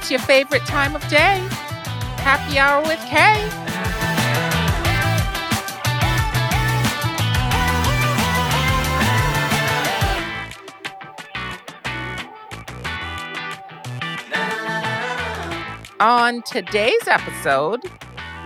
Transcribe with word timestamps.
It's 0.00 0.12
your 0.12 0.20
favorite 0.20 0.64
time 0.64 0.94
of 0.94 1.06
day. 1.08 1.44
Happy 2.18 2.56
Hour 2.56 2.82
with 2.82 3.00
Kay. 3.00 3.48
On 16.00 16.42
today's 16.42 17.08
episode, 17.08 17.80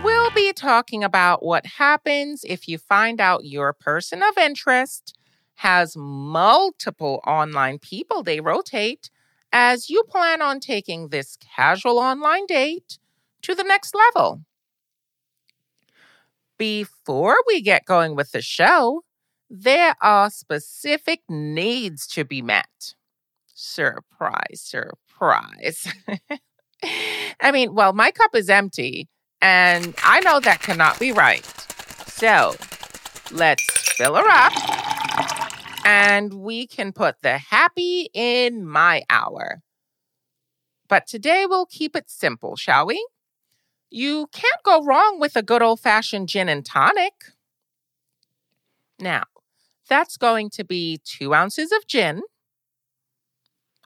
we'll 0.03 0.31
be 0.31 0.53
talking 0.53 1.03
about 1.03 1.45
what 1.45 1.67
happens 1.67 2.43
if 2.43 2.67
you 2.67 2.79
find 2.79 3.21
out 3.21 3.45
your 3.45 3.73
person 3.73 4.23
of 4.23 4.35
interest 4.39 5.15
has 5.57 5.95
multiple 5.95 7.21
online 7.27 7.77
people 7.77 8.23
they 8.23 8.39
rotate 8.39 9.11
as 9.53 9.89
you 9.89 10.03
plan 10.09 10.41
on 10.41 10.59
taking 10.59 11.09
this 11.09 11.37
casual 11.55 11.99
online 11.99 12.45
date 12.47 12.97
to 13.43 13.53
the 13.53 13.63
next 13.63 13.95
level. 13.95 14.41
Before 16.57 17.35
we 17.47 17.61
get 17.61 17.85
going 17.85 18.15
with 18.15 18.31
the 18.31 18.41
show, 18.41 19.03
there 19.49 19.95
are 20.01 20.29
specific 20.31 21.21
needs 21.29 22.07
to 22.07 22.25
be 22.25 22.41
met. 22.41 22.95
Surprise, 23.53 24.61
surprise. 24.61 25.87
I 27.39 27.51
mean, 27.51 27.75
well, 27.75 27.93
my 27.93 28.11
cup 28.11 28.35
is 28.35 28.49
empty, 28.49 29.07
and 29.41 29.93
I 30.03 30.19
know 30.21 30.39
that 30.39 30.61
cannot 30.61 30.99
be 30.99 31.11
right. 31.11 31.45
So 32.07 32.55
let's 33.31 33.63
fill 33.91 34.15
her 34.15 34.27
up, 34.27 34.53
and 35.83 36.33
we 36.33 36.67
can 36.67 36.91
put 36.93 37.21
the 37.21 37.37
happy 37.37 38.09
in 38.13 38.65
my 38.65 39.03
hour. 39.09 39.61
But 40.87 41.07
today 41.07 41.45
we'll 41.47 41.65
keep 41.65 41.95
it 41.95 42.09
simple, 42.09 42.55
shall 42.55 42.85
we? 42.85 43.05
You 43.89 44.27
can't 44.31 44.63
go 44.63 44.83
wrong 44.83 45.19
with 45.19 45.35
a 45.35 45.43
good 45.43 45.61
old 45.61 45.79
fashioned 45.79 46.29
gin 46.29 46.49
and 46.49 46.65
tonic. 46.65 47.13
Now, 48.99 49.23
that's 49.89 50.17
going 50.17 50.49
to 50.51 50.63
be 50.63 50.99
two 51.03 51.33
ounces 51.33 51.71
of 51.71 51.85
gin. 51.87 52.21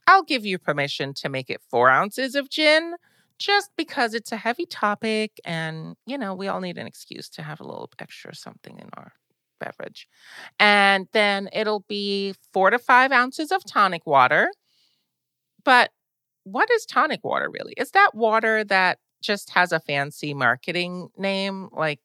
I'll 0.06 0.24
give 0.24 0.46
you 0.46 0.58
permission 0.58 1.14
to 1.16 1.30
make 1.30 1.50
it 1.50 1.62
four 1.70 1.90
ounces 1.90 2.36
of 2.36 2.50
gin 2.50 2.96
just 3.40 3.72
because 3.78 4.14
it's 4.14 4.32
a 4.32 4.38
heavy 4.38 4.66
topic 4.66 5.40
and, 5.46 5.96
you 6.06 6.18
know, 6.18 6.34
we 6.34 6.48
all 6.48 6.62
need 6.62 6.78
an 6.78 6.88
excuse 6.88 7.30
to 7.30 7.44
have 7.44 7.60
a 7.60 7.64
little 7.66 7.90
extra 8.00 8.34
something 8.34 8.80
in 8.80 8.90
our 8.96 9.14
beverage. 9.60 10.08
And 10.60 11.08
then 11.14 11.50
it'll 11.54 11.86
be 11.88 12.36
four 12.54 12.70
to 12.70 12.80
five 12.80 13.12
ounces 13.12 13.52
of 13.52 13.64
tonic 13.66 14.06
water. 14.06 14.50
But 15.64 15.92
what 16.44 16.70
is 16.72 16.86
tonic 16.86 17.24
water 17.24 17.50
really? 17.50 17.74
Is 17.78 17.92
that 17.92 18.16
water 18.16 18.64
that 18.66 19.00
just 19.22 19.52
has 19.52 19.72
a 19.72 19.80
fancy 19.80 20.34
marketing 20.34 21.10
name? 21.18 21.70
Like, 21.72 22.00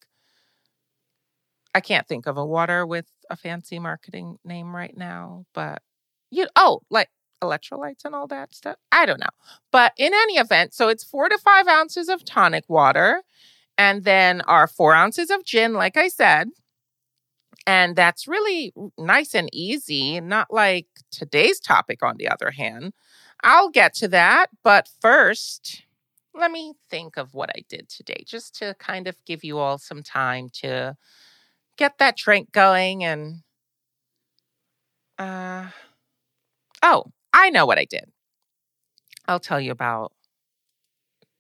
I 1.74 1.80
can't 1.80 2.06
think 2.06 2.26
of 2.26 2.36
a 2.36 2.44
water 2.44 2.84
with 2.86 3.06
a 3.30 3.36
fancy 3.36 3.78
marketing 3.78 4.38
name 4.44 4.74
right 4.74 4.96
now, 4.96 5.46
but 5.54 5.82
you, 6.30 6.46
oh, 6.56 6.80
like 6.90 7.08
electrolytes 7.42 8.04
and 8.04 8.14
all 8.14 8.26
that 8.28 8.54
stuff. 8.54 8.76
I 8.90 9.06
don't 9.06 9.20
know. 9.20 9.26
But 9.70 9.92
in 9.96 10.12
any 10.12 10.38
event, 10.38 10.74
so 10.74 10.88
it's 10.88 11.04
four 11.04 11.28
to 11.28 11.38
five 11.38 11.66
ounces 11.66 12.08
of 12.08 12.24
tonic 12.24 12.64
water, 12.68 13.22
and 13.78 14.04
then 14.04 14.42
our 14.42 14.66
four 14.66 14.94
ounces 14.94 15.30
of 15.30 15.44
gin, 15.44 15.74
like 15.74 15.96
I 15.96 16.08
said. 16.08 16.48
And 17.66 17.94
that's 17.94 18.26
really 18.26 18.72
nice 18.98 19.34
and 19.34 19.48
easy, 19.52 20.20
not 20.20 20.52
like 20.52 20.86
today's 21.10 21.60
topic, 21.60 22.02
on 22.02 22.16
the 22.16 22.28
other 22.28 22.50
hand. 22.50 22.92
I'll 23.44 23.70
get 23.70 23.94
to 23.96 24.08
that. 24.08 24.48
But 24.64 24.88
first, 25.00 25.82
let 26.34 26.50
me 26.50 26.74
think 26.90 27.16
of 27.16 27.34
what 27.34 27.50
I 27.50 27.62
did 27.68 27.88
today, 27.88 28.24
just 28.26 28.56
to 28.56 28.74
kind 28.78 29.06
of 29.06 29.16
give 29.26 29.44
you 29.44 29.58
all 29.58 29.78
some 29.78 30.02
time 30.02 30.48
to 30.54 30.96
get 31.76 31.98
that 31.98 32.16
drink 32.16 32.52
going 32.52 33.02
and 33.02 33.42
uh 35.18 35.68
oh 36.82 37.04
I 37.32 37.50
know 37.50 37.66
what 37.66 37.78
I 37.78 37.84
did. 37.84 38.10
I'll 39.26 39.40
tell 39.40 39.60
you 39.60 39.70
about 39.72 40.12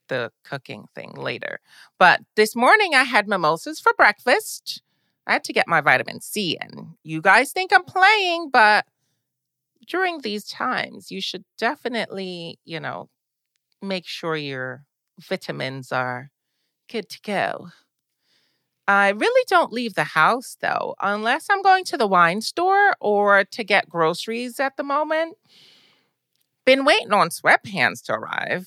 the 0.08 0.30
cooking 0.44 0.86
thing 0.94 1.12
later. 1.16 1.60
But 1.98 2.20
this 2.36 2.54
morning 2.54 2.94
I 2.94 3.04
had 3.04 3.28
mimosas 3.28 3.80
for 3.80 3.92
breakfast. 3.94 4.82
I 5.26 5.34
had 5.34 5.44
to 5.44 5.52
get 5.52 5.68
my 5.68 5.80
vitamin 5.80 6.20
C 6.20 6.58
in. 6.60 6.94
You 7.02 7.20
guys 7.20 7.52
think 7.52 7.72
I'm 7.72 7.84
playing, 7.84 8.50
but 8.52 8.86
during 9.86 10.20
these 10.20 10.44
times, 10.44 11.10
you 11.10 11.20
should 11.20 11.44
definitely, 11.58 12.58
you 12.64 12.80
know, 12.80 13.08
make 13.80 14.06
sure 14.06 14.36
your 14.36 14.84
vitamins 15.20 15.92
are 15.92 16.30
good 16.90 17.08
to 17.08 17.20
go. 17.22 17.68
I 18.88 19.10
really 19.10 19.44
don't 19.48 19.72
leave 19.72 19.94
the 19.94 20.04
house 20.04 20.56
though, 20.60 20.94
unless 21.00 21.46
I'm 21.50 21.62
going 21.62 21.84
to 21.84 21.96
the 21.96 22.06
wine 22.06 22.40
store 22.40 22.94
or 23.00 23.44
to 23.44 23.64
get 23.64 23.88
groceries 23.88 24.58
at 24.58 24.76
the 24.76 24.82
moment. 24.82 25.36
Been 26.64 26.84
waiting 26.84 27.12
on 27.12 27.28
sweatpants 27.28 28.02
to 28.04 28.12
arrive. 28.12 28.66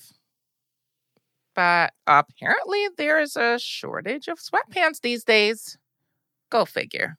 But 1.54 1.94
apparently 2.06 2.88
there's 2.96 3.36
a 3.36 3.58
shortage 3.58 4.28
of 4.28 4.38
sweatpants 4.38 5.00
these 5.00 5.24
days. 5.24 5.78
Go 6.50 6.64
figure. 6.64 7.18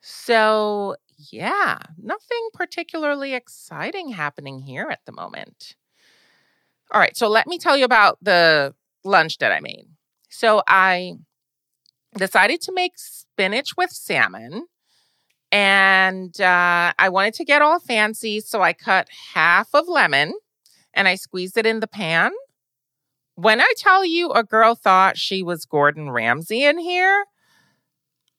So, 0.00 0.96
yeah, 1.16 1.78
nothing 1.96 2.48
particularly 2.52 3.34
exciting 3.34 4.10
happening 4.10 4.60
here 4.60 4.88
at 4.90 5.00
the 5.06 5.12
moment. 5.12 5.76
All 6.92 7.00
right, 7.00 7.16
so 7.16 7.28
let 7.28 7.46
me 7.46 7.58
tell 7.58 7.76
you 7.76 7.84
about 7.84 8.18
the 8.20 8.74
lunch 9.04 9.38
that 9.38 9.50
I 9.50 9.60
made. 9.60 9.86
So, 10.28 10.62
I 10.68 11.14
decided 12.16 12.60
to 12.62 12.72
make 12.72 12.92
spinach 12.96 13.76
with 13.76 13.90
salmon 13.90 14.66
and 15.54 16.40
uh, 16.40 16.92
I 16.98 17.08
wanted 17.10 17.34
to 17.34 17.44
get 17.44 17.62
all 17.62 17.78
fancy, 17.78 18.40
so 18.40 18.60
I 18.60 18.72
cut 18.72 19.08
half 19.34 19.68
of 19.72 19.86
lemon 19.86 20.34
and 20.92 21.06
I 21.06 21.14
squeezed 21.14 21.56
it 21.56 21.64
in 21.64 21.78
the 21.78 21.86
pan. 21.86 22.32
When 23.36 23.60
I 23.60 23.72
tell 23.76 24.04
you 24.04 24.30
a 24.30 24.44
girl 24.44 24.74
thought 24.74 25.18
she 25.18 25.42
was 25.42 25.64
Gordon 25.64 26.10
Ramsay 26.10 26.62
in 26.64 26.78
here, 26.78 27.24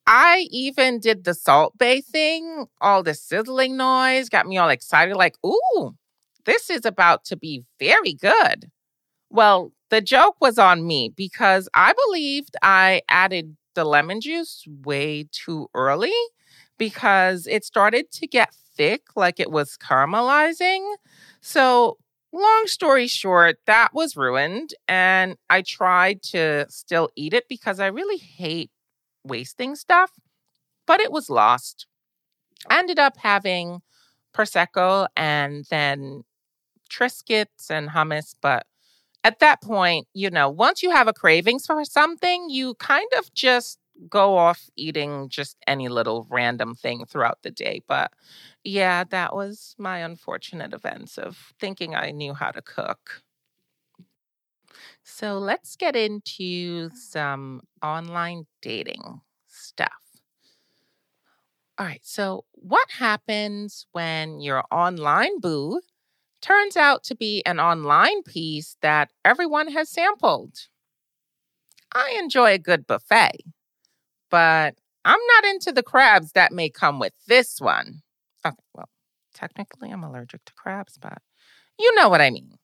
I 0.07 0.47
even 0.51 0.99
did 0.99 1.23
the 1.23 1.33
Salt 1.33 1.77
Bae 1.77 2.01
thing, 2.01 2.67
all 2.79 3.03
the 3.03 3.13
sizzling 3.13 3.75
noise 3.75 4.29
got 4.29 4.47
me 4.47 4.57
all 4.57 4.69
excited, 4.69 5.15
like, 5.15 5.35
ooh, 5.45 5.95
this 6.45 6.69
is 6.69 6.85
about 6.85 7.25
to 7.25 7.35
be 7.35 7.63
very 7.79 8.13
good. 8.13 8.69
Well, 9.29 9.73
the 9.89 10.01
joke 10.01 10.37
was 10.41 10.59
on 10.59 10.87
me 10.87 11.13
because 11.15 11.69
I 11.73 11.93
believed 12.07 12.55
I 12.63 13.01
added 13.09 13.57
the 13.75 13.85
lemon 13.85 14.21
juice 14.21 14.65
way 14.85 15.27
too 15.31 15.69
early 15.75 16.13
because 16.77 17.47
it 17.47 17.65
started 17.65 18.11
to 18.13 18.27
get 18.27 18.53
thick, 18.75 19.03
like 19.15 19.39
it 19.39 19.51
was 19.51 19.77
caramelizing. 19.77 20.95
So, 21.41 21.97
long 22.35 22.63
story 22.67 23.07
short, 23.07 23.57
that 23.65 23.93
was 23.93 24.15
ruined. 24.15 24.73
And 24.87 25.37
I 25.49 25.61
tried 25.61 26.21
to 26.23 26.65
still 26.69 27.09
eat 27.15 27.33
it 27.33 27.45
because 27.49 27.79
I 27.79 27.87
really 27.87 28.17
hate 28.17 28.71
wasting 29.23 29.75
stuff, 29.75 30.11
but 30.85 30.99
it 30.99 31.11
was 31.11 31.29
lost. 31.29 31.87
I 32.69 32.79
ended 32.79 32.99
up 32.99 33.17
having 33.17 33.81
Prosecco 34.35 35.07
and 35.15 35.65
then 35.69 36.23
Triscuits 36.91 37.69
and 37.69 37.89
hummus. 37.89 38.35
But 38.41 38.65
at 39.23 39.39
that 39.39 39.61
point, 39.61 40.07
you 40.13 40.29
know, 40.29 40.49
once 40.49 40.83
you 40.83 40.91
have 40.91 41.07
a 41.07 41.13
cravings 41.13 41.65
for 41.65 41.83
something, 41.85 42.49
you 42.49 42.75
kind 42.75 43.09
of 43.17 43.33
just 43.33 43.79
go 44.09 44.37
off 44.37 44.69
eating 44.75 45.29
just 45.29 45.57
any 45.67 45.87
little 45.89 46.27
random 46.29 46.75
thing 46.75 47.05
throughout 47.05 47.39
the 47.43 47.51
day. 47.51 47.81
But 47.87 48.11
yeah, 48.63 49.03
that 49.05 49.35
was 49.35 49.75
my 49.77 49.99
unfortunate 49.99 50.73
events 50.73 51.17
of 51.17 51.53
thinking 51.59 51.95
I 51.95 52.11
knew 52.11 52.33
how 52.33 52.51
to 52.51 52.61
cook. 52.61 53.23
So 55.03 55.37
let's 55.37 55.75
get 55.75 55.95
into 55.95 56.89
some 56.89 57.61
online 57.83 58.47
dating 58.61 59.21
stuff. 59.47 59.91
All 61.77 61.85
right, 61.85 62.01
so 62.03 62.45
what 62.53 62.89
happens 62.89 63.85
when 63.91 64.39
your 64.39 64.63
online 64.71 65.39
boo 65.39 65.81
turns 66.41 66.77
out 66.77 67.03
to 67.03 67.15
be 67.15 67.43
an 67.45 67.59
online 67.59 68.23
piece 68.23 68.77
that 68.81 69.11
everyone 69.25 69.69
has 69.69 69.89
sampled? 69.89 70.67
I 71.93 72.17
enjoy 72.19 72.53
a 72.53 72.57
good 72.59 72.87
buffet 72.87 73.41
but 74.29 74.75
I'm 75.03 75.19
not 75.35 75.45
into 75.45 75.71
the 75.71 75.83
crabs 75.83 76.31
that 76.33 76.51
may 76.51 76.69
come 76.69 76.99
with 76.99 77.13
this 77.27 77.59
one. 77.59 78.01
Okay, 78.45 78.55
well, 78.73 78.89
technically 79.33 79.91
I'm 79.91 80.03
allergic 80.03 80.43
to 80.45 80.53
crabs, 80.53 80.97
but 80.99 81.19
you 81.79 81.93
know 81.95 82.09
what 82.09 82.21
I 82.21 82.29
mean. 82.29 82.57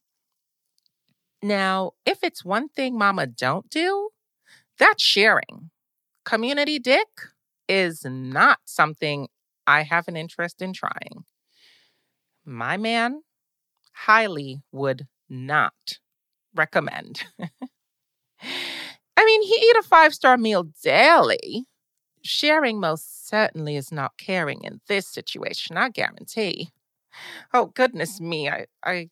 Now, 1.43 1.91
if 2.05 2.19
it's 2.23 2.45
one 2.45 2.69
thing 2.69 2.97
mama 2.97 3.27
don't 3.27 3.69
do, 3.69 4.09
that's 4.77 5.03
sharing. 5.03 5.71
Community 6.23 6.79
dick 6.79 7.07
is 7.67 8.05
not 8.05 8.59
something 8.65 9.27
I 9.65 9.83
have 9.83 10.07
an 10.07 10.15
interest 10.15 10.61
in 10.61 10.73
trying. 10.73 11.25
My 12.45 12.77
man 12.77 13.21
highly 13.93 14.61
would 14.71 15.07
not 15.29 15.99
recommend. 16.55 17.23
I 19.21 19.25
mean, 19.25 19.43
he 19.43 19.53
eat 19.53 19.75
a 19.77 19.83
five 19.83 20.15
star 20.15 20.35
meal 20.35 20.63
daily. 20.83 21.65
Sharing 22.23 22.79
most 22.79 23.27
certainly 23.29 23.75
is 23.75 23.91
not 23.91 24.17
caring 24.17 24.63
in 24.63 24.81
this 24.87 25.07
situation, 25.07 25.77
I 25.77 25.89
guarantee. 25.89 26.71
Oh, 27.53 27.67
goodness 27.67 28.19
me. 28.19 28.49
I, 28.49 28.65
I 28.83 29.09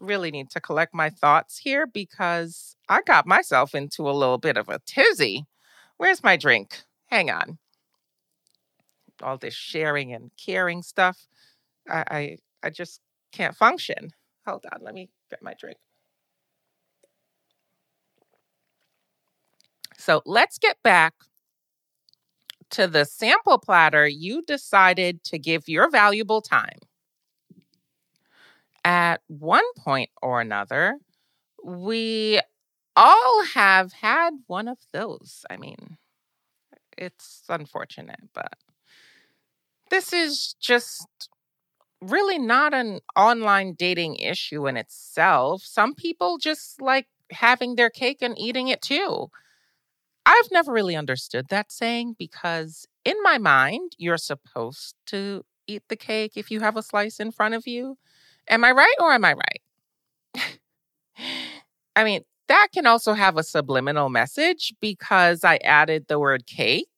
really 0.00 0.32
need 0.32 0.50
to 0.50 0.60
collect 0.60 0.94
my 0.94 1.10
thoughts 1.10 1.58
here 1.58 1.86
because 1.86 2.74
I 2.88 3.02
got 3.02 3.24
myself 3.24 3.72
into 3.72 4.10
a 4.10 4.10
little 4.10 4.38
bit 4.38 4.56
of 4.56 4.68
a 4.68 4.80
tizzy. 4.84 5.44
Where's 5.96 6.24
my 6.24 6.36
drink? 6.36 6.82
Hang 7.06 7.30
on. 7.30 7.58
All 9.22 9.38
this 9.38 9.54
sharing 9.54 10.12
and 10.12 10.32
caring 10.44 10.82
stuff. 10.82 11.28
I, 11.88 12.04
I, 12.10 12.38
I 12.64 12.70
just 12.70 13.00
can't 13.30 13.54
function. 13.54 14.10
Hold 14.44 14.66
on, 14.72 14.80
let 14.82 14.94
me 14.94 15.08
get 15.30 15.40
my 15.40 15.54
drink. 15.56 15.78
So 20.02 20.20
let's 20.26 20.58
get 20.58 20.82
back 20.82 21.14
to 22.70 22.88
the 22.88 23.04
sample 23.04 23.58
platter 23.58 24.08
you 24.08 24.42
decided 24.42 25.22
to 25.22 25.38
give 25.38 25.68
your 25.68 25.88
valuable 25.90 26.40
time. 26.40 26.80
At 28.84 29.20
one 29.28 29.62
point 29.78 30.10
or 30.20 30.40
another, 30.40 30.98
we 31.64 32.40
all 32.96 33.44
have 33.54 33.92
had 33.92 34.30
one 34.48 34.66
of 34.66 34.78
those. 34.92 35.44
I 35.48 35.56
mean, 35.56 35.98
it's 36.98 37.44
unfortunate, 37.48 38.28
but 38.34 38.54
this 39.88 40.12
is 40.12 40.56
just 40.60 41.06
really 42.00 42.40
not 42.40 42.74
an 42.74 42.98
online 43.14 43.74
dating 43.78 44.16
issue 44.16 44.66
in 44.66 44.76
itself. 44.76 45.62
Some 45.62 45.94
people 45.94 46.38
just 46.38 46.82
like 46.82 47.06
having 47.30 47.76
their 47.76 47.90
cake 47.90 48.18
and 48.20 48.36
eating 48.36 48.66
it 48.66 48.82
too. 48.82 49.30
I've 50.24 50.50
never 50.50 50.72
really 50.72 50.96
understood 50.96 51.48
that 51.48 51.72
saying 51.72 52.16
because, 52.18 52.86
in 53.04 53.16
my 53.22 53.38
mind, 53.38 53.92
you're 53.98 54.18
supposed 54.18 54.94
to 55.06 55.44
eat 55.66 55.82
the 55.88 55.96
cake 55.96 56.32
if 56.36 56.50
you 56.50 56.60
have 56.60 56.76
a 56.76 56.82
slice 56.82 57.18
in 57.18 57.32
front 57.32 57.54
of 57.54 57.66
you. 57.66 57.98
Am 58.48 58.64
I 58.64 58.72
right 58.72 58.94
or 59.00 59.12
am 59.12 59.24
I 59.24 59.34
right? 59.34 60.58
I 61.96 62.04
mean, 62.04 62.22
that 62.48 62.68
can 62.72 62.86
also 62.86 63.14
have 63.14 63.36
a 63.36 63.42
subliminal 63.42 64.08
message 64.08 64.74
because 64.80 65.44
I 65.44 65.56
added 65.58 66.06
the 66.08 66.18
word 66.18 66.46
cake. 66.46 66.88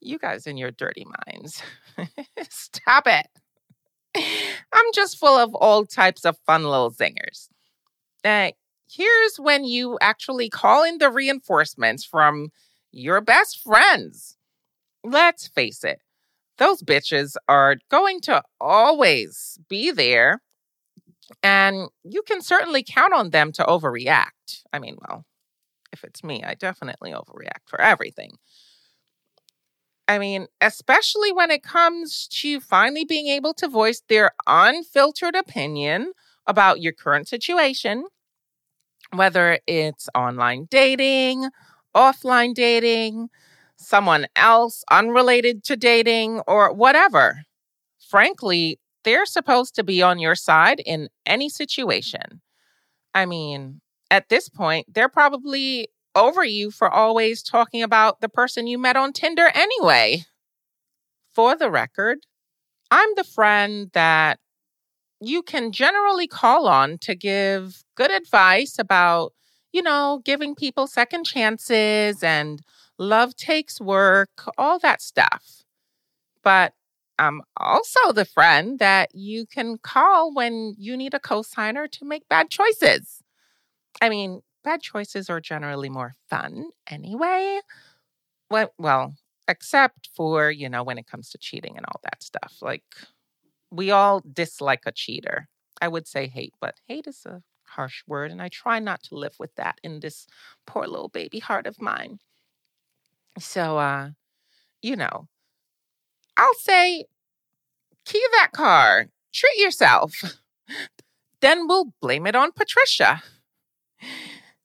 You 0.00 0.18
guys 0.18 0.46
in 0.46 0.56
your 0.56 0.70
dirty 0.70 1.04
minds. 1.26 1.62
Stop 2.48 3.06
it. 3.06 3.26
I'm 4.72 4.92
just 4.94 5.18
full 5.18 5.36
of 5.36 5.54
all 5.54 5.84
types 5.84 6.24
of 6.24 6.38
fun 6.46 6.64
little 6.64 6.90
zingers. 6.90 7.48
Uh, 8.24 8.50
here's 8.90 9.36
when 9.38 9.64
you 9.64 9.98
actually 10.00 10.48
call 10.48 10.84
in 10.84 10.98
the 10.98 11.10
reinforcements 11.10 12.04
from 12.04 12.50
your 12.92 13.20
best 13.20 13.62
friends. 13.62 14.36
Let's 15.04 15.46
face 15.46 15.84
it, 15.84 16.00
those 16.58 16.82
bitches 16.82 17.36
are 17.48 17.76
going 17.90 18.20
to 18.22 18.42
always 18.60 19.58
be 19.68 19.90
there. 19.90 20.40
And 21.42 21.88
you 22.04 22.22
can 22.22 22.40
certainly 22.40 22.84
count 22.86 23.12
on 23.12 23.30
them 23.30 23.52
to 23.52 23.64
overreact. 23.64 24.62
I 24.72 24.78
mean, 24.78 24.96
well, 25.08 25.24
if 25.92 26.04
it's 26.04 26.22
me, 26.22 26.44
I 26.44 26.54
definitely 26.54 27.12
overreact 27.12 27.68
for 27.68 27.80
everything. 27.80 28.32
I 30.08 30.18
mean, 30.18 30.46
especially 30.60 31.32
when 31.32 31.50
it 31.50 31.64
comes 31.64 32.28
to 32.28 32.60
finally 32.60 33.04
being 33.04 33.26
able 33.26 33.54
to 33.54 33.68
voice 33.68 34.02
their 34.08 34.32
unfiltered 34.46 35.34
opinion 35.34 36.12
about 36.46 36.80
your 36.80 36.92
current 36.92 37.26
situation 37.26 38.04
whether 39.12 39.58
it's 39.66 40.08
online 40.14 40.66
dating, 40.70 41.48
offline 41.94 42.54
dating, 42.54 43.28
someone 43.76 44.26
else 44.36 44.84
unrelated 44.90 45.64
to 45.64 45.76
dating, 45.76 46.40
or 46.46 46.72
whatever. 46.72 47.42
Frankly, 47.98 48.78
they're 49.04 49.26
supposed 49.26 49.74
to 49.76 49.84
be 49.84 50.02
on 50.02 50.18
your 50.18 50.34
side 50.34 50.80
in 50.84 51.08
any 51.24 51.48
situation. 51.48 52.40
I 53.14 53.26
mean, 53.26 53.80
at 54.10 54.28
this 54.28 54.48
point, 54.48 54.86
they're 54.92 55.08
probably 55.08 55.88
over 56.14 56.44
you 56.44 56.70
for 56.70 56.90
always 56.90 57.42
talking 57.42 57.82
about 57.82 58.20
the 58.20 58.28
person 58.28 58.66
you 58.66 58.78
met 58.78 58.96
on 58.96 59.12
Tinder 59.12 59.50
anyway. 59.54 60.24
For 61.32 61.54
the 61.56 61.70
record, 61.70 62.18
I'm 62.90 63.10
the 63.16 63.24
friend 63.24 63.90
that 63.92 64.38
you 65.20 65.42
can 65.42 65.72
generally 65.72 66.26
call 66.26 66.68
on 66.68 66.98
to 66.98 67.14
give 67.14 67.84
good 67.94 68.10
advice 68.10 68.78
about, 68.78 69.32
you 69.72 69.82
know, 69.82 70.20
giving 70.24 70.54
people 70.54 70.86
second 70.86 71.24
chances 71.24 72.22
and 72.22 72.60
love 72.98 73.36
takes 73.36 73.80
work, 73.80 74.30
all 74.58 74.78
that 74.78 75.02
stuff. 75.02 75.64
But 76.42 76.74
I'm 77.18 77.42
also 77.56 78.12
the 78.12 78.24
friend 78.24 78.78
that 78.78 79.14
you 79.14 79.46
can 79.46 79.78
call 79.78 80.34
when 80.34 80.74
you 80.78 80.96
need 80.96 81.14
a 81.14 81.18
cosigner 81.18 81.90
to 81.92 82.04
make 82.04 82.28
bad 82.28 82.50
choices. 82.50 83.22
I 84.02 84.08
mean, 84.10 84.42
bad 84.64 84.82
choices 84.82 85.30
are 85.30 85.40
generally 85.40 85.88
more 85.88 86.14
fun 86.28 86.70
anyway. 86.88 87.60
Well, 88.50 88.72
well, 88.78 89.14
except 89.48 90.10
for, 90.14 90.50
you 90.50 90.68
know, 90.68 90.82
when 90.82 90.98
it 90.98 91.06
comes 91.06 91.30
to 91.30 91.38
cheating 91.38 91.76
and 91.76 91.86
all 91.86 92.00
that 92.04 92.22
stuff. 92.22 92.54
Like, 92.60 92.84
we 93.76 93.90
all 93.90 94.22
dislike 94.32 94.82
a 94.86 94.92
cheater. 94.92 95.48
I 95.80 95.88
would 95.88 96.06
say 96.06 96.26
hate, 96.26 96.54
but 96.60 96.80
hate 96.88 97.06
is 97.06 97.24
a 97.26 97.42
harsh 97.68 98.02
word, 98.06 98.30
and 98.30 98.40
I 98.40 98.48
try 98.48 98.78
not 98.78 99.02
to 99.04 99.14
live 99.16 99.36
with 99.38 99.54
that 99.56 99.78
in 99.82 100.00
this 100.00 100.26
poor 100.66 100.86
little 100.86 101.08
baby 101.08 101.38
heart 101.38 101.66
of 101.66 101.80
mine. 101.80 102.18
So, 103.38 103.78
uh, 103.78 104.10
you 104.80 104.96
know, 104.96 105.28
I'll 106.36 106.54
say, 106.54 107.04
key 108.04 108.24
that 108.36 108.52
car, 108.52 109.08
treat 109.32 109.58
yourself. 109.58 110.12
Then 111.40 111.68
we'll 111.68 111.92
blame 112.00 112.26
it 112.26 112.34
on 112.34 112.50
Patricia. 112.52 113.22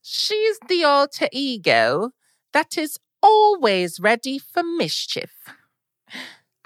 She's 0.01 0.57
the 0.67 0.83
alter 0.83 1.27
ego 1.31 2.11
that 2.53 2.77
is 2.77 2.97
always 3.21 3.99
ready 3.99 4.39
for 4.39 4.63
mischief. 4.63 5.31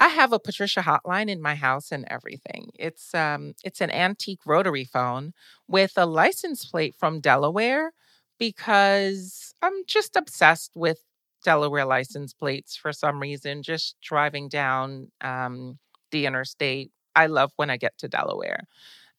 I 0.00 0.08
have 0.08 0.32
a 0.32 0.38
Patricia 0.38 0.80
hotline 0.80 1.28
in 1.30 1.40
my 1.40 1.54
house 1.54 1.90
and 1.90 2.04
everything. 2.08 2.70
It's 2.78 3.14
um 3.14 3.54
it's 3.64 3.80
an 3.80 3.90
antique 3.90 4.40
rotary 4.46 4.84
phone 4.84 5.32
with 5.68 5.92
a 5.96 6.06
license 6.06 6.64
plate 6.66 6.94
from 6.98 7.20
Delaware 7.20 7.92
because 8.38 9.54
I'm 9.62 9.72
just 9.86 10.16
obsessed 10.16 10.72
with 10.74 10.98
Delaware 11.44 11.86
license 11.86 12.34
plates 12.34 12.76
for 12.76 12.92
some 12.92 13.20
reason 13.20 13.62
just 13.62 13.96
driving 14.02 14.48
down 14.48 15.10
um 15.22 15.78
the 16.10 16.26
interstate. 16.26 16.90
I 17.14 17.26
love 17.26 17.52
when 17.56 17.70
I 17.70 17.78
get 17.78 17.96
to 17.98 18.08
Delaware. 18.08 18.64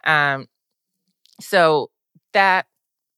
Um 0.05 0.48
so 1.41 1.89
that 2.34 2.65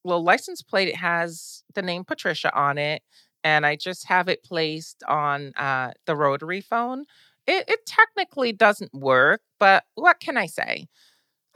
little 0.03 0.23
license 0.23 0.61
plate 0.61 0.89
it 0.89 0.95
has 0.97 1.63
the 1.75 1.81
name 1.81 2.03
Patricia 2.05 2.55
on 2.57 2.77
it 2.77 3.03
and 3.43 3.65
I 3.65 3.75
just 3.75 4.07
have 4.07 4.29
it 4.29 4.43
placed 4.43 5.03
on 5.07 5.53
uh, 5.57 5.91
the 6.05 6.15
rotary 6.15 6.61
phone 6.61 7.05
it, 7.49 7.65
it 7.67 7.85
technically 7.87 8.53
doesn't 8.53 8.93
work, 8.93 9.41
but 9.59 9.83
what 9.95 10.19
can 10.19 10.37
I 10.37 10.45
say? 10.45 10.87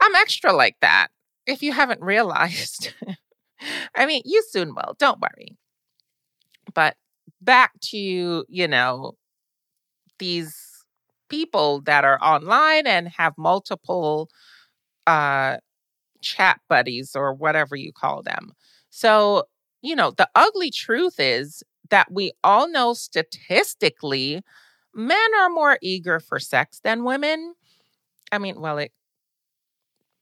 I'm 0.02 0.14
extra 0.16 0.52
like 0.52 0.76
that. 0.80 1.08
If 1.46 1.62
you 1.62 1.72
haven't 1.72 2.00
realized, 2.02 2.92
I 3.94 4.04
mean, 4.04 4.22
you 4.24 4.42
soon 4.50 4.74
will. 4.74 4.96
Don't 4.98 5.20
worry. 5.20 5.56
But 6.74 6.96
back 7.40 7.72
to, 7.90 8.44
you 8.48 8.68
know, 8.68 9.12
these 10.18 10.56
people 11.28 11.80
that 11.82 12.04
are 12.04 12.18
online 12.20 12.86
and 12.86 13.08
have 13.16 13.34
multiple 13.38 14.28
uh, 15.06 15.58
chat 16.22 16.60
buddies 16.68 17.14
or 17.14 17.34
whatever 17.34 17.76
you 17.76 17.92
call 17.92 18.22
them. 18.22 18.52
So, 18.90 19.44
you 19.82 19.94
know, 19.94 20.10
the 20.10 20.28
ugly 20.34 20.70
truth 20.72 21.16
is 21.18 21.62
that 21.90 22.10
we 22.10 22.32
all 22.42 22.68
know 22.68 22.94
statistically 22.94 24.42
men 24.94 25.34
are 25.40 25.50
more 25.50 25.78
eager 25.82 26.20
for 26.20 26.38
sex 26.38 26.80
than 26.82 27.04
women. 27.04 27.54
I 28.32 28.38
mean, 28.38 28.60
well, 28.60 28.78
it 28.78 28.92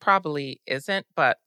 probably 0.01 0.61
isn't, 0.67 1.07
but 1.15 1.39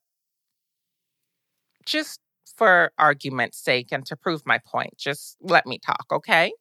just 1.86 2.20
for 2.58 2.92
argument's 2.98 3.58
sake 3.58 3.90
and 3.92 4.06
to 4.06 4.16
prove 4.16 4.42
my 4.46 4.60
point, 4.66 4.98
just 4.98 5.38
let 5.42 5.66
me 5.66 5.78
talk, 5.78 6.06
okay? 6.12 6.54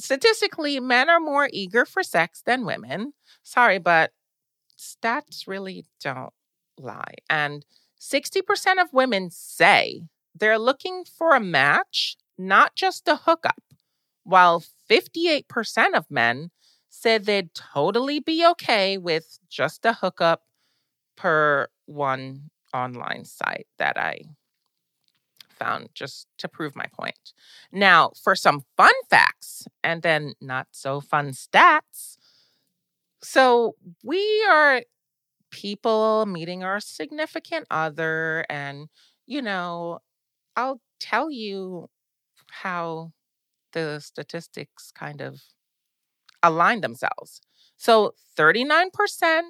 Statistically, 0.00 0.80
men 0.80 1.10
are 1.10 1.20
more 1.20 1.48
eager 1.52 1.84
for 1.84 2.02
sex 2.02 2.42
than 2.44 2.64
women. 2.64 3.12
Sorry, 3.42 3.78
but 3.78 4.12
stats 4.78 5.46
really 5.46 5.84
don't 6.02 6.32
lie. 6.78 7.14
And 7.28 7.64
60% 8.00 8.80
of 8.80 8.92
women 8.92 9.30
say 9.30 10.02
they're 10.34 10.58
looking 10.58 11.04
for 11.04 11.36
a 11.36 11.40
match, 11.40 12.16
not 12.38 12.74
just 12.74 13.06
a 13.06 13.16
hookup 13.16 13.62
while 14.24 14.62
58% 14.90 15.94
of 15.94 16.10
men 16.10 16.50
said 16.90 17.24
they'd 17.24 17.54
totally 17.54 18.20
be 18.20 18.46
okay 18.46 18.98
with 18.98 19.38
just 19.48 19.84
a 19.86 19.94
hookup 19.94 20.42
per 21.16 21.68
one 21.86 22.50
online 22.74 23.24
site 23.24 23.66
that 23.78 23.98
I 23.98 24.22
found 25.58 25.88
just 25.94 26.26
to 26.38 26.48
prove 26.48 26.74
my 26.74 26.86
point. 26.98 27.32
Now, 27.70 28.12
for 28.22 28.34
some 28.34 28.62
fun 28.76 28.92
facts 29.10 29.66
and 29.84 30.02
then 30.02 30.34
not 30.40 30.68
so 30.72 31.00
fun 31.00 31.30
stats. 31.32 32.16
So, 33.22 33.76
we 34.02 34.44
are 34.50 34.82
people 35.50 36.26
meeting 36.26 36.64
our 36.64 36.80
significant 36.80 37.66
other, 37.70 38.46
and, 38.50 38.88
you 39.26 39.42
know, 39.42 40.00
I'll 40.56 40.80
tell 41.00 41.30
you 41.30 41.90
how 42.50 43.12
the 43.72 44.00
statistics 44.00 44.92
kind 44.92 45.20
of 45.20 45.42
align 46.42 46.80
themselves. 46.80 47.40
So 47.76 48.14
39% 48.38 49.42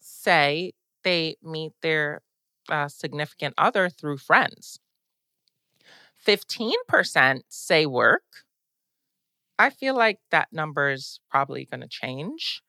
say 0.00 0.72
they 1.02 1.36
meet 1.42 1.72
their 1.82 2.22
uh, 2.68 2.88
significant 2.88 3.54
other 3.58 3.88
through 3.88 4.18
friends. 4.18 4.78
15% 6.26 7.40
say 7.48 7.86
work. 7.86 8.22
I 9.58 9.70
feel 9.70 9.94
like 9.94 10.18
that 10.30 10.48
number 10.52 10.90
is 10.90 11.20
probably 11.30 11.66
going 11.66 11.80
to 11.80 11.88
change. 11.88 12.62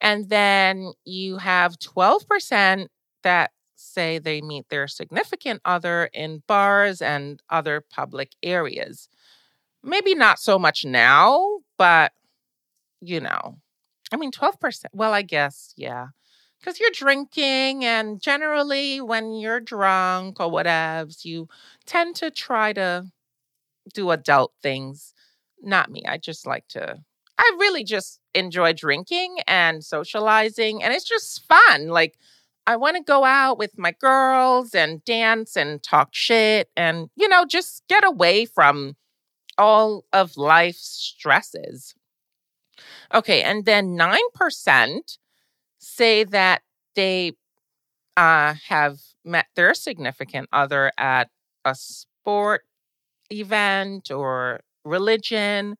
And 0.00 0.28
then 0.28 0.92
you 1.04 1.38
have 1.38 1.78
12% 1.78 2.86
that 3.22 3.50
say 3.74 4.18
they 4.18 4.40
meet 4.40 4.68
their 4.68 4.86
significant 4.86 5.60
other 5.64 6.10
in 6.12 6.42
bars 6.46 7.02
and 7.02 7.42
other 7.50 7.82
public 7.90 8.32
areas. 8.42 9.08
Maybe 9.82 10.14
not 10.14 10.38
so 10.38 10.58
much 10.58 10.84
now, 10.84 11.58
but 11.78 12.12
you 13.00 13.20
know, 13.20 13.58
I 14.12 14.16
mean, 14.16 14.30
12%. 14.30 14.86
Well, 14.92 15.12
I 15.12 15.22
guess, 15.22 15.72
yeah. 15.76 16.08
Because 16.58 16.78
you're 16.78 16.90
drinking, 16.92 17.86
and 17.86 18.20
generally, 18.20 19.00
when 19.00 19.32
you're 19.32 19.60
drunk 19.60 20.40
or 20.40 20.50
whatevs, 20.50 21.24
you 21.24 21.48
tend 21.86 22.16
to 22.16 22.30
try 22.30 22.74
to 22.74 23.06
do 23.94 24.10
adult 24.10 24.52
things. 24.62 25.14
Not 25.62 25.90
me. 25.90 26.02
I 26.06 26.18
just 26.18 26.46
like 26.46 26.68
to, 26.68 26.98
I 27.38 27.56
really 27.58 27.82
just 27.82 28.20
enjoy 28.34 28.74
drinking 28.74 29.38
and 29.46 29.82
socializing, 29.82 30.82
and 30.82 30.92
it's 30.92 31.08
just 31.08 31.46
fun. 31.48 31.88
Like, 31.88 32.18
I 32.66 32.76
want 32.76 32.96
to 32.98 33.02
go 33.02 33.24
out 33.24 33.58
with 33.58 33.78
my 33.78 33.92
girls 33.92 34.74
and 34.74 35.02
dance 35.04 35.56
and 35.56 35.82
talk 35.82 36.10
shit 36.12 36.68
and, 36.76 37.08
you 37.16 37.26
know, 37.28 37.46
just 37.46 37.82
get 37.88 38.04
away 38.04 38.44
from 38.44 38.96
all 39.60 40.06
of 40.12 40.38
life's 40.38 40.88
stresses. 40.88 41.94
Okay, 43.12 43.42
and 43.42 43.66
then 43.66 43.98
9% 43.98 45.18
say 45.78 46.24
that 46.24 46.62
they 46.96 47.32
uh, 48.16 48.54
have 48.68 48.98
met 49.22 49.46
their 49.54 49.74
significant 49.74 50.48
other 50.50 50.90
at 50.96 51.28
a 51.64 51.74
sport 51.74 52.62
event 53.30 54.10
or 54.10 54.60
religion 54.84 55.76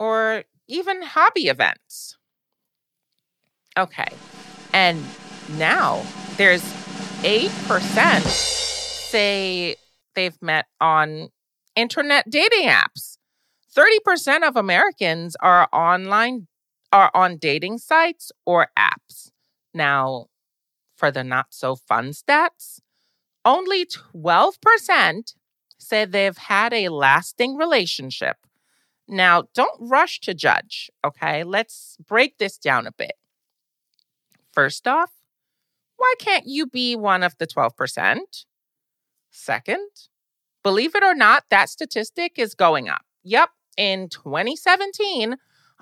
or 0.00 0.42
even 0.66 1.02
hobby 1.02 1.46
events. 1.46 2.18
Okay, 3.78 4.08
and 4.72 5.00
now 5.56 6.02
there's 6.38 6.64
8% 7.22 8.20
say 8.22 9.76
they've 10.14 10.42
met 10.42 10.66
on 10.80 11.28
internet 11.76 12.28
dating 12.28 12.68
apps. 12.68 13.18
30% 13.76 14.48
of 14.48 14.56
Americans 14.56 15.36
are 15.40 15.68
online 15.72 16.48
are 16.92 17.10
on 17.14 17.36
dating 17.36 17.78
sites 17.78 18.32
or 18.46 18.68
apps. 18.78 19.30
Now, 19.74 20.26
for 20.96 21.10
the 21.10 21.22
not 21.22 21.46
so 21.50 21.76
fun 21.76 22.10
stats, 22.10 22.80
only 23.44 23.84
12% 23.84 25.34
say 25.78 26.04
they've 26.04 26.36
had 26.36 26.72
a 26.72 26.88
lasting 26.88 27.56
relationship. 27.56 28.38
Now, 29.08 29.44
don't 29.54 29.78
rush 29.78 30.20
to 30.20 30.34
judge, 30.34 30.90
okay? 31.04 31.44
Let's 31.44 31.96
break 32.04 32.38
this 32.38 32.58
down 32.58 32.86
a 32.86 32.92
bit. 32.92 33.12
First 34.52 34.88
off, 34.88 35.12
why 35.96 36.14
can't 36.18 36.46
you 36.46 36.66
be 36.66 36.96
one 36.96 37.22
of 37.22 37.36
the 37.38 37.46
12%? 37.46 38.16
Second, 39.30 39.88
believe 40.66 40.96
it 40.96 41.04
or 41.04 41.14
not, 41.14 41.44
that 41.48 41.68
statistic 41.68 42.40
is 42.40 42.56
going 42.56 42.88
up. 42.88 43.02
Yep, 43.22 43.50
in 43.76 44.08
2017, 44.08 45.36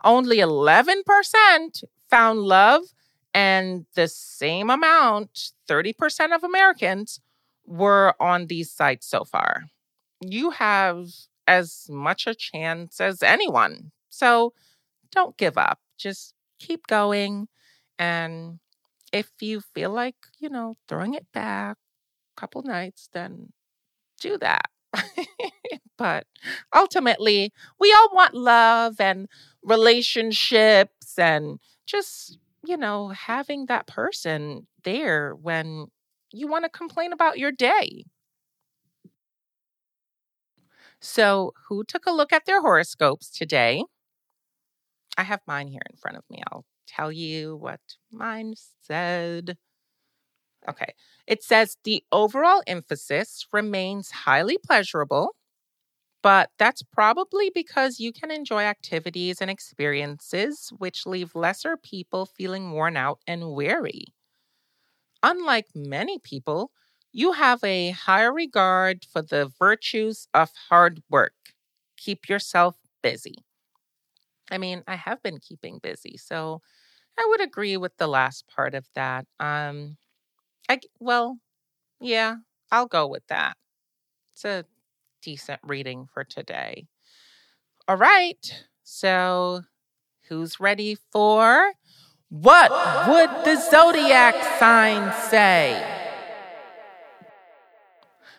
only 0.04 0.36
11% 0.36 1.84
found 2.10 2.40
love, 2.40 2.82
and 3.32 3.86
the 3.94 4.08
same 4.08 4.68
amount, 4.68 5.52
30% 5.70 6.34
of 6.34 6.44
Americans, 6.44 7.18
were 7.64 8.14
on 8.20 8.48
these 8.48 8.70
sites 8.70 9.06
so 9.06 9.24
far. 9.24 9.64
You 10.20 10.50
have 10.50 11.06
as 11.48 11.86
much 11.88 12.26
a 12.26 12.34
chance 12.34 13.00
as 13.00 13.22
anyone. 13.22 13.90
So 14.10 14.52
don't 15.10 15.34
give 15.38 15.56
up. 15.56 15.78
Just 15.96 16.34
keep 16.58 16.86
going. 16.88 17.48
And 17.98 18.58
if 19.14 19.30
you 19.40 19.62
feel 19.62 19.92
like, 19.92 20.16
you 20.38 20.50
know, 20.50 20.76
throwing 20.88 21.14
it 21.14 21.32
back 21.32 21.78
a 22.36 22.38
couple 22.38 22.62
nights, 22.64 23.08
then 23.14 23.54
do 24.20 24.36
that. 24.38 24.66
but 25.96 26.26
ultimately, 26.74 27.52
we 27.78 27.92
all 27.92 28.10
want 28.12 28.34
love 28.34 29.00
and 29.00 29.28
relationships 29.62 31.18
and 31.18 31.58
just, 31.86 32.38
you 32.64 32.76
know, 32.76 33.08
having 33.08 33.66
that 33.66 33.86
person 33.86 34.66
there 34.84 35.34
when 35.34 35.86
you 36.32 36.48
want 36.48 36.64
to 36.64 36.68
complain 36.70 37.12
about 37.12 37.38
your 37.38 37.52
day. 37.52 38.04
So, 41.00 41.52
who 41.68 41.84
took 41.84 42.04
a 42.06 42.10
look 42.10 42.32
at 42.32 42.46
their 42.46 42.60
horoscopes 42.60 43.30
today? 43.30 43.84
I 45.16 45.24
have 45.24 45.40
mine 45.46 45.68
here 45.68 45.82
in 45.90 45.96
front 45.96 46.16
of 46.16 46.24
me. 46.30 46.42
I'll 46.50 46.64
tell 46.86 47.10
you 47.12 47.56
what 47.56 47.80
mine 48.10 48.54
said. 48.82 49.58
Okay. 50.68 50.94
It 51.26 51.42
says 51.42 51.76
the 51.84 52.04
overall 52.12 52.62
emphasis 52.66 53.46
remains 53.52 54.10
highly 54.10 54.58
pleasurable, 54.58 55.36
but 56.22 56.50
that's 56.58 56.82
probably 56.82 57.50
because 57.54 58.00
you 58.00 58.12
can 58.12 58.30
enjoy 58.30 58.62
activities 58.64 59.40
and 59.40 59.50
experiences 59.50 60.70
which 60.78 61.06
leave 61.06 61.34
lesser 61.34 61.76
people 61.76 62.26
feeling 62.26 62.72
worn 62.72 62.96
out 62.96 63.20
and 63.26 63.52
weary. 63.52 64.06
Unlike 65.24 65.74
many 65.74 66.18
people, 66.20 66.70
you 67.12 67.32
have 67.32 67.62
a 67.64 67.90
higher 67.90 68.32
regard 68.32 69.04
for 69.04 69.22
the 69.22 69.50
virtues 69.58 70.28
of 70.34 70.52
hard 70.68 71.02
work. 71.10 71.34
Keep 71.96 72.28
yourself 72.28 72.76
busy. 73.02 73.44
I 74.50 74.58
mean, 74.58 74.82
I 74.86 74.96
have 74.96 75.22
been 75.22 75.38
keeping 75.40 75.78
busy, 75.78 76.16
so 76.16 76.60
I 77.18 77.26
would 77.30 77.42
agree 77.42 77.76
with 77.78 77.96
the 77.98 78.08
last 78.08 78.46
part 78.48 78.74
of 78.74 78.86
that. 78.94 79.26
Um, 79.40 79.96
I 80.68 80.80
well, 80.98 81.38
yeah, 82.00 82.36
I'll 82.70 82.86
go 82.86 83.06
with 83.06 83.26
that. 83.28 83.56
It's 84.34 84.44
a 84.44 84.64
decent 85.22 85.60
reading 85.64 86.06
for 86.12 86.24
today. 86.24 86.86
All 87.88 87.96
right. 87.96 88.64
So, 88.82 89.62
who's 90.28 90.60
ready 90.60 90.96
for 91.12 91.72
what 92.28 92.70
would 93.08 93.30
the 93.44 93.60
zodiac 93.70 94.34
sign 94.58 95.12
say? 95.30 95.82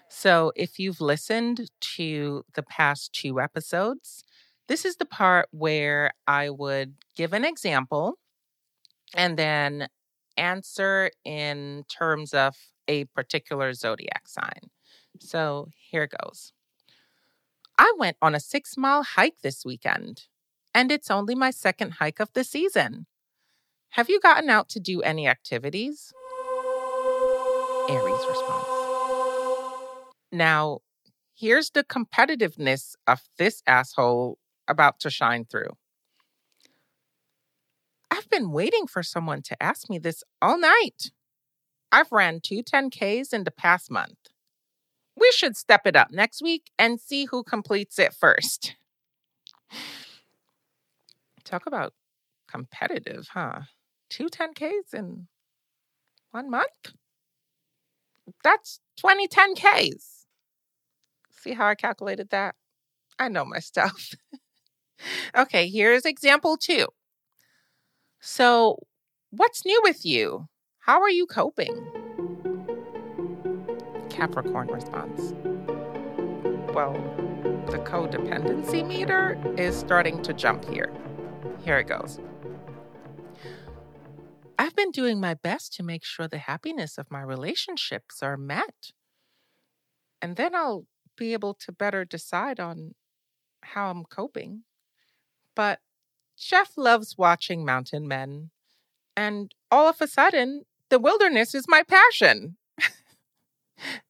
So, 0.10 0.52
if 0.56 0.80
you've 0.80 1.02
listened 1.02 1.70
to 1.98 2.44
the 2.56 2.64
past 2.64 3.14
two 3.14 3.40
episodes, 3.40 4.24
this 4.68 4.86
is 4.86 4.98
the 4.98 5.06
part 5.06 5.48
where 5.52 6.12
I 6.28 6.50
would 6.50 6.96
give 7.16 7.34
an 7.34 7.46
example 7.46 8.18
and 9.14 9.38
then 9.38 9.88
answer 10.38 11.12
in 11.24 11.86
terms 11.90 12.34
of 12.34 12.56
a 12.88 13.06
particular 13.06 13.74
zodiac 13.74 14.28
sign. 14.28 14.70
So 15.20 15.70
here 15.78 16.08
goes. 16.08 16.54
I 17.78 17.94
went 17.98 18.18
on 18.22 18.36
a 18.36 18.40
six 18.40 18.78
mile 18.78 19.04
hike 19.04 19.42
this 19.42 19.66
weekend, 19.66 20.24
and 20.74 20.92
it's 20.92 21.12
only 21.12 21.36
my 21.36 21.52
second 21.52 21.96
hike 21.96 22.20
of 22.20 22.32
the 22.34 22.44
season. 22.44 23.06
Have 23.90 24.10
you 24.10 24.20
gotten 24.20 24.50
out 24.50 24.70
to 24.70 24.80
do 24.80 25.02
any 25.02 25.28
activities? 25.28 26.14
Aries 27.90 28.26
response. 28.30 28.68
Now, 30.32 30.80
here's 31.34 31.70
the 31.70 31.84
competitiveness 31.84 32.96
of 33.08 33.22
this 33.38 33.62
asshole 33.68 34.38
about 34.68 35.00
to 35.02 35.10
shine 35.10 35.46
through. 35.46 35.70
Been 38.36 38.52
waiting 38.52 38.86
for 38.86 39.02
someone 39.02 39.42
to 39.44 39.64
ask 39.64 39.90
me 39.90 39.98
this 39.98 40.22
all 40.42 40.60
night. 40.60 41.12
I've 41.90 42.12
ran 42.12 42.42
two 42.42 42.64
10Ks 42.64 43.32
in 43.32 43.46
the 43.46 43.52
past 43.52 43.90
month. 43.90 44.18
We 45.18 45.32
should 45.32 45.56
step 45.56 45.88
it 45.88 45.96
up 45.96 46.12
next 46.12 46.42
week 46.42 46.70
and 46.78 47.00
see 47.00 47.28
who 47.32 47.46
completes 47.46 47.98
it 47.98 48.14
first. 48.14 48.76
Talk 51.46 51.66
about 51.66 51.94
competitive, 52.46 53.30
huh? 53.32 53.62
Two 54.10 54.28
10Ks 54.28 54.94
in 54.94 55.28
one 56.32 56.50
month? 56.50 56.92
That's 58.44 58.82
2010 58.98 59.56
Ks. 59.56 60.26
See 61.32 61.54
how 61.54 61.68
I 61.68 61.76
calculated 61.76 62.32
that? 62.32 62.56
I 63.18 63.30
know 63.30 63.46
my 63.46 63.60
stuff. 63.60 64.14
okay, 65.38 65.70
here's 65.70 66.04
example 66.04 66.58
two. 66.58 66.88
So, 68.28 68.80
what's 69.30 69.68
new 69.68 69.80
with 69.84 70.04
you? 70.04 70.48
How 70.80 71.00
are 71.00 71.12
you 71.12 71.28
coping? 71.28 71.76
Capricorn 74.10 74.68
response. 74.70 75.36
Well, 76.74 76.94
the 77.70 77.78
codependency 77.78 78.84
meter 78.84 79.40
is 79.60 79.78
starting 79.78 80.24
to 80.24 80.34
jump 80.34 80.68
here. 80.68 80.92
Here 81.64 81.78
it 81.78 81.84
goes. 81.84 82.20
I've 84.58 84.76
been 84.76 84.90
doing 84.90 85.20
my 85.20 85.36
best 85.36 85.76
to 85.76 85.84
make 85.84 86.04
sure 86.04 86.28
the 86.28 86.40
happiness 86.40 86.98
of 86.98 87.12
my 87.12 87.22
relationships 87.22 88.24
are 88.24 88.38
met. 88.38 88.92
And 90.20 90.36
then 90.36 90.56
I'll 90.56 90.88
be 91.16 91.34
able 91.34 91.54
to 91.54 91.72
better 91.72 92.04
decide 92.04 92.60
on 92.60 92.96
how 93.62 93.92
I'm 93.92 94.04
coping. 94.04 94.64
But 95.56 95.80
Jeff 96.46 96.78
loves 96.78 97.18
watching 97.18 97.66
mountain 97.66 98.08
men. 98.08 98.52
And 99.18 99.52
all 99.72 99.90
of 99.90 100.00
a 100.00 100.08
sudden, 100.08 100.66
the 100.90 101.00
wilderness 101.00 101.56
is 101.56 101.66
my 101.68 101.82
passion. 101.82 102.58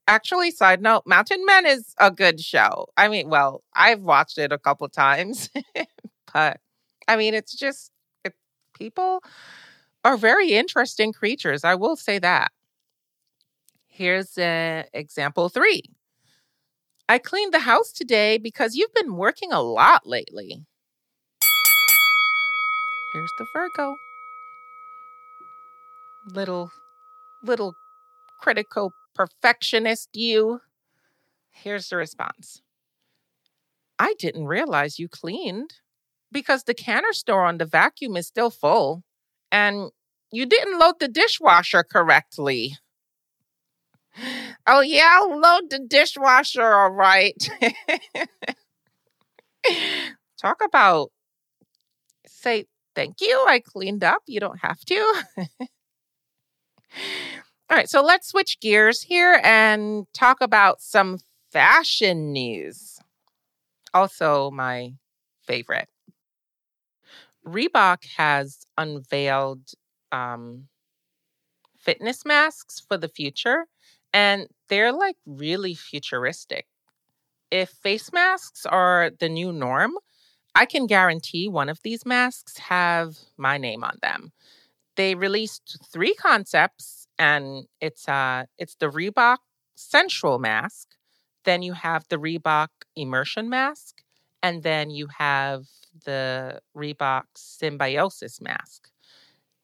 Actually, 0.08 0.52
side 0.52 0.82
note, 0.82 1.04
Mountain 1.06 1.46
Men 1.46 1.66
is 1.66 1.96
a 1.98 2.12
good 2.12 2.42
show. 2.42 2.88
I 2.98 3.08
mean, 3.08 3.30
well, 3.30 3.64
I've 3.74 4.02
watched 4.02 4.38
it 4.38 4.52
a 4.52 4.60
couple 4.60 4.88
times, 4.90 5.50
but 6.34 6.60
I 7.08 7.16
mean, 7.16 7.34
it's 7.34 7.56
just 7.56 7.92
it, 8.26 8.34
people 8.78 9.24
are 10.04 10.18
very 10.18 10.52
interesting 10.52 11.14
creatures. 11.14 11.64
I 11.64 11.76
will 11.76 11.96
say 11.96 12.20
that. 12.20 12.52
Here's 13.88 14.38
uh, 14.38 14.84
example 14.94 15.48
three. 15.48 15.84
I 17.08 17.18
cleaned 17.18 17.54
the 17.54 17.60
house 17.60 17.92
today 17.92 18.38
because 18.38 18.76
you've 18.76 18.94
been 18.94 19.16
working 19.16 19.54
a 19.54 19.62
lot 19.62 20.06
lately. 20.06 20.66
Here's 23.16 23.32
the 23.38 23.46
Virgo. 23.54 23.96
Little, 26.34 26.70
little 27.42 27.74
critical 28.42 28.92
perfectionist 29.16 30.10
you. 30.12 30.60
Here's 31.50 31.88
the 31.88 31.96
response 31.96 32.62
I 33.98 34.16
didn't 34.20 34.48
realize 34.48 35.00
you 35.00 35.08
cleaned 35.08 35.76
because 36.30 36.64
the 36.64 36.74
canister 36.74 37.40
on 37.40 37.58
the 37.58 37.64
vacuum 37.64 38.18
is 38.18 38.28
still 38.28 38.50
full 38.50 39.04
and 39.50 39.92
you 40.34 40.46
didn't 40.46 40.78
load 40.78 40.96
the 41.00 41.08
dishwasher 41.08 41.84
correctly. 41.84 42.78
Oh, 44.68 44.82
yeah, 44.82 45.20
I'll 45.22 45.40
load 45.40 45.70
the 45.70 45.80
dishwasher, 45.80 46.64
all 46.64 46.90
right. 46.90 47.36
Talk 50.42 50.62
about 50.64 51.12
say 52.26 52.66
thank 52.96 53.22
you. 53.22 53.46
I 53.48 53.60
cleaned 53.60 54.04
up. 54.04 54.24
You 54.28 54.40
don't 54.40 54.60
have 54.60 54.80
to. 54.86 55.24
all 55.38 55.46
right, 57.70 57.90
so 57.90 58.02
let's 58.02 58.30
switch 58.30 58.60
gears 58.60 59.04
here 59.04 59.40
and 59.44 60.08
talk 60.14 60.42
about 60.42 60.82
some 60.82 61.20
fashion 61.52 62.32
news. 62.32 63.00
Also, 63.94 64.52
my 64.52 64.94
favorite. 65.46 65.88
Reebok 67.46 68.06
has 68.18 68.66
unveiled 68.78 69.70
um, 70.12 70.68
fitness 71.78 72.26
masks 72.26 72.80
for 72.80 72.98
the 72.98 73.08
future, 73.08 73.68
and 74.12 74.48
they're 74.70 74.92
like 74.92 75.18
really 75.26 75.76
futuristic. 75.76 76.66
If 77.52 77.70
face 77.70 78.12
masks 78.12 78.66
are 78.66 79.12
the 79.20 79.30
new 79.30 79.54
norm, 79.54 79.94
I 80.56 80.66
can 80.66 80.88
guarantee 80.88 81.48
one 81.50 81.70
of 81.70 81.82
these 81.84 82.06
masks 82.06 82.58
have 82.60 83.18
my 83.38 83.58
name 83.58 83.84
on 83.84 83.98
them. 84.02 84.32
They 84.96 85.16
released 85.16 85.80
three 85.92 86.14
concepts, 86.16 87.08
and 87.20 87.66
it's 87.82 88.08
uh 88.10 88.46
it's 88.58 88.76
the 88.76 88.90
Reebok 88.90 89.40
Sensual 89.76 90.40
mask. 90.40 90.90
Then 91.46 91.62
you 91.64 91.74
have 91.74 92.06
the 92.10 92.18
Reebok 92.18 92.70
Immersion 92.96 93.50
mask, 93.50 94.04
and 94.44 94.64
then 94.64 94.90
you 94.90 95.08
have 95.18 95.66
the 96.06 96.62
Reebok 96.76 97.24
Symbiosis 97.36 98.42
mask. 98.42 98.90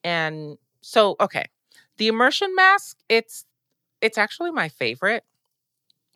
And 0.03 0.57
so, 0.81 1.15
okay, 1.19 1.45
the 1.97 2.07
immersion 2.07 2.55
mask, 2.55 2.97
it's 3.09 3.45
it's 4.01 4.17
actually 4.17 4.51
my 4.51 4.69
favorite 4.69 5.23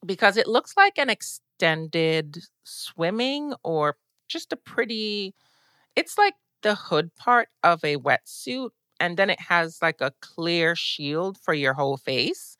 because 0.05 0.37
it 0.37 0.47
looks 0.47 0.75
like 0.77 0.97
an 0.97 1.09
extended 1.09 2.39
swimming 2.63 3.53
or 3.63 3.97
just 4.27 4.53
a 4.53 4.57
pretty 4.57 5.33
it's 5.95 6.17
like 6.17 6.35
the 6.63 6.75
hood 6.75 7.13
part 7.15 7.49
of 7.63 7.83
a 7.83 7.97
wetsuit 7.97 8.69
and 8.99 9.17
then 9.17 9.29
it 9.29 9.39
has 9.39 9.79
like 9.81 10.01
a 10.01 10.13
clear 10.21 10.75
shield 10.75 11.37
for 11.37 11.53
your 11.53 11.73
whole 11.73 11.97
face 11.97 12.57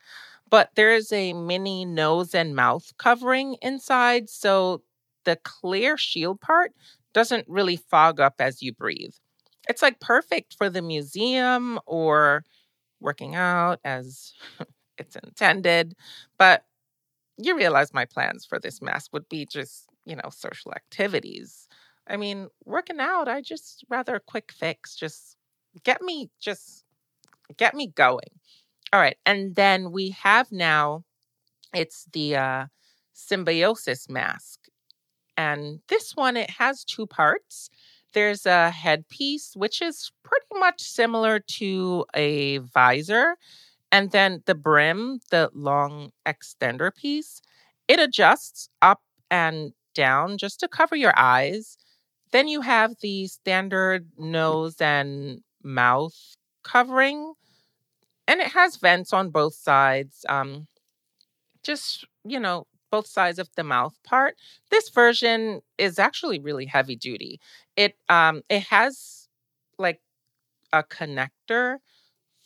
but 0.50 0.70
there 0.76 0.94
is 0.94 1.12
a 1.12 1.34
mini 1.34 1.86
nose 1.86 2.34
and 2.36 2.56
mouth 2.56 2.94
covering 2.98 3.56
inside 3.62 4.30
so 4.30 4.82
the 5.26 5.36
clear 5.38 5.98
shield 5.98 6.40
part 6.42 6.72
doesn't 7.14 7.48
really 7.48 7.78
fog 7.78 8.20
up 8.20 8.36
as 8.40 8.62
you 8.62 8.74
breathe. 8.74 9.14
It's 9.70 9.82
like 9.82 10.00
perfect 10.00 10.56
for 10.58 10.70
the 10.70 10.82
museum 10.82 11.80
or 11.88 12.44
working 13.02 13.36
out 13.36 13.80
as 13.86 14.34
it's 14.98 15.16
intended. 15.18 15.96
But 16.38 16.66
you 17.38 17.56
realize 17.58 17.94
my 17.94 18.06
plans 18.06 18.46
for 18.46 18.60
this 18.60 18.82
mask 18.82 19.14
would 19.14 19.30
be 19.30 19.46
just, 19.46 19.90
you 20.06 20.16
know, 20.16 20.30
social 20.32 20.72
activities. 20.74 21.68
I 22.08 22.18
mean, 22.18 22.48
working 22.66 23.00
out, 23.00 23.28
I 23.28 23.42
just 23.42 23.84
rather 23.90 24.16
a 24.16 24.20
quick 24.20 24.52
fix. 24.52 24.96
Just 24.96 25.38
get 25.84 26.02
me, 26.02 26.30
just 26.40 26.86
get 27.58 27.74
me 27.74 27.88
going. 27.88 28.30
All 28.94 29.00
right. 29.00 29.18
And 29.26 29.56
then 29.56 29.92
we 29.92 30.12
have 30.12 30.52
now, 30.52 31.04
it's 31.74 32.08
the 32.14 32.36
uh, 32.36 32.66
symbiosis 33.14 34.10
mask. 34.10 34.60
And 35.38 35.82
this 35.90 36.16
one, 36.16 36.38
it 36.38 36.50
has 36.52 36.84
two 36.84 37.08
parts. 37.08 37.70
There's 38.14 38.46
a 38.46 38.70
headpiece, 38.70 39.54
which 39.56 39.82
is 39.82 40.12
pretty 40.24 40.60
much 40.60 40.82
similar 40.82 41.40
to 41.40 42.06
a 42.16 42.60
visor. 42.60 43.36
And 43.92 44.12
then 44.12 44.44
the 44.46 44.56
brim, 44.56 45.20
the 45.32 45.50
long 45.54 46.12
extender 46.26 46.94
piece, 46.96 47.42
it 47.88 48.00
adjusts 48.00 48.70
up 48.82 49.02
and 49.30 49.74
down 49.96 50.38
just 50.40 50.62
to 50.62 50.70
cover 50.70 50.96
your 50.98 51.14
eyes. 51.18 51.78
Then 52.32 52.48
you 52.50 52.62
have 52.62 52.96
the 53.02 53.28
standard 53.28 54.10
nose 54.18 54.82
and 54.82 55.42
mouth 55.64 56.16
covering, 56.64 57.34
and 58.28 58.42
it 58.42 58.50
has 58.50 58.78
vents 58.78 59.14
on 59.14 59.30
both 59.32 59.56
sides. 59.56 60.26
Um, 60.30 60.68
just, 61.64 62.06
you 62.24 62.40
know, 62.40 62.68
both 62.92 63.08
sides 63.08 63.40
of 63.40 63.50
the 63.56 63.64
mouth 63.64 63.96
part. 64.04 64.36
This 64.72 64.90
version 64.90 65.62
is 65.78 66.00
actually 66.00 66.40
really 66.40 66.66
heavy 66.66 66.96
duty. 66.96 67.40
It 67.76 67.96
um 68.10 68.42
it 68.50 68.64
has 68.64 69.28
like 69.78 70.02
a 70.74 70.84
connector 70.84 71.78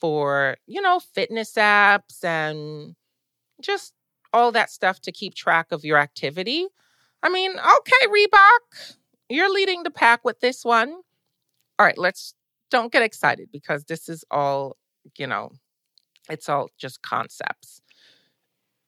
for, 0.01 0.57
you 0.67 0.81
know, 0.81 0.99
fitness 0.99 1.53
apps 1.55 2.23
and 2.23 2.95
just 3.61 3.93
all 4.33 4.51
that 4.53 4.71
stuff 4.71 5.01
to 5.01 5.11
keep 5.11 5.35
track 5.35 5.67
of 5.71 5.85
your 5.85 5.97
activity. 5.97 6.67
I 7.21 7.29
mean, 7.29 7.51
okay, 7.51 8.07
Reebok, 8.07 8.95
you're 9.29 9.53
leading 9.53 9.83
the 9.83 9.91
pack 9.91 10.23
with 10.23 10.39
this 10.39 10.63
one. 10.63 10.89
All 11.77 11.85
right, 11.85 11.97
let's 11.97 12.33
don't 12.71 12.91
get 12.91 13.01
excited 13.01 13.49
because 13.51 13.85
this 13.85 14.09
is 14.09 14.23
all, 14.29 14.77
you 15.17 15.27
know, 15.27 15.51
it's 16.29 16.47
all 16.47 16.69
just 16.77 17.01
concepts. 17.01 17.81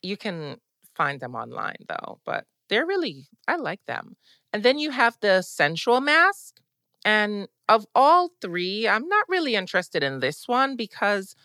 You 0.02 0.18
can 0.18 0.58
find 0.96 1.20
them 1.20 1.36
online 1.36 1.86
though, 1.88 2.20
but 2.26 2.46
they're 2.70 2.86
really, 2.86 3.28
I 3.48 3.58
like 3.58 3.86
them. 3.86 4.16
And 4.54 4.64
then 4.64 4.78
you 4.78 4.92
have 4.92 5.18
the 5.22 5.42
sensual 5.42 6.02
mask. 6.02 6.62
And 7.04 7.48
of 7.68 7.86
all 7.96 8.30
three, 8.42 8.88
I'm 8.88 9.08
not 9.08 9.26
really 9.28 9.56
interested 9.56 10.04
in 10.04 10.20
this 10.20 10.48
one 10.48 10.76
because 10.76 11.36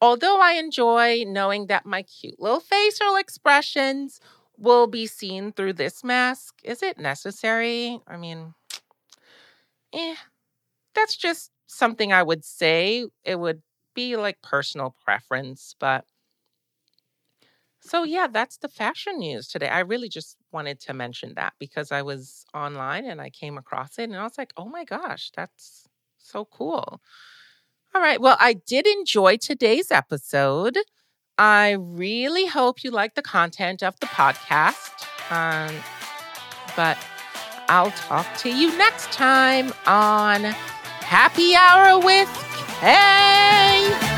although 0.00 0.40
I 0.40 0.52
enjoy 0.52 1.24
knowing 1.26 1.68
that 1.68 1.86
my 1.86 2.02
cute 2.02 2.40
little 2.40 2.60
facial 2.60 3.16
expressions 3.16 4.20
will 4.58 4.86
be 4.86 5.06
seen 5.06 5.52
through 5.52 5.74
this 5.74 6.04
mask, 6.04 6.54
is 6.64 6.82
it 6.82 6.98
necessary? 6.98 8.00
I 8.06 8.16
mean, 8.16 8.54
eh, 9.92 10.16
that's 10.94 11.16
just 11.16 11.52
something 11.66 12.12
I 12.12 12.24
would 12.24 12.44
say. 12.44 13.06
It 13.24 13.38
would 13.40 13.62
be 13.94 14.16
like 14.16 14.42
personal 14.42 14.96
preference, 15.04 15.76
but 15.78 16.06
so, 17.80 18.02
yeah, 18.02 18.26
that's 18.28 18.56
the 18.56 18.68
fashion 18.68 19.18
news 19.18 19.46
today. 19.46 19.68
I 19.68 19.80
really 19.80 20.08
just 20.08 20.38
wanted 20.52 20.80
to 20.80 20.94
mention 20.94 21.34
that 21.34 21.52
because 21.58 21.92
I 21.92 22.00
was 22.00 22.46
online 22.54 23.04
and 23.04 23.20
I 23.20 23.28
came 23.28 23.58
across 23.58 23.98
it 23.98 24.04
and 24.04 24.16
I 24.16 24.22
was 24.22 24.38
like, 24.38 24.54
oh 24.56 24.64
my 24.66 24.84
gosh, 24.84 25.30
that's 25.36 25.86
so 26.16 26.46
cool. 26.46 27.00
All 27.94 28.00
right. 28.02 28.20
Well, 28.20 28.36
I 28.40 28.54
did 28.54 28.86
enjoy 28.86 29.36
today's 29.36 29.90
episode. 29.90 30.78
I 31.38 31.72
really 31.72 32.46
hope 32.46 32.84
you 32.84 32.90
like 32.90 33.14
the 33.14 33.22
content 33.22 33.82
of 33.82 33.98
the 34.00 34.06
podcast. 34.06 35.06
Um, 35.30 35.74
but 36.76 36.96
I'll 37.68 37.90
talk 37.92 38.26
to 38.38 38.50
you 38.50 38.76
next 38.78 39.10
time 39.12 39.72
on 39.86 40.44
Happy 40.44 41.54
Hour 41.56 41.98
with 41.98 42.28
Ken. 42.80 44.13